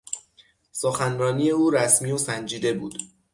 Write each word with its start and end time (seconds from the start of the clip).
سخنرانی 0.71 1.49
او 1.49 1.71
رسمی 1.71 2.11
و 2.11 2.17
سنجیده 2.17 2.73
بود. 2.73 3.01